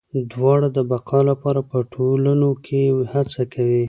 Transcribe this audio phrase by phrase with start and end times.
[0.31, 2.81] دواړه د بقا لپاره په ټولنو کې
[3.13, 3.79] هڅه کوي.